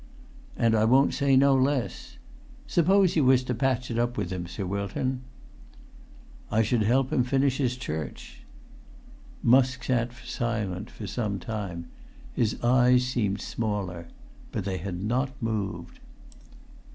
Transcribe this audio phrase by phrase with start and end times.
[0.57, 2.17] "And I won't say no less...
[2.65, 5.21] Suppose you was to patch it up with him, Sir Wilton?"
[6.49, 8.41] "I should help him finish his church."
[9.43, 11.85] Musk sat silent for some time.
[12.33, 14.07] His eyes seemed smaller.
[14.51, 15.99] But they had not moved.